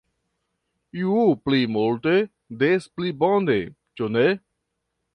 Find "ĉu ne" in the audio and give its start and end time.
4.01-4.29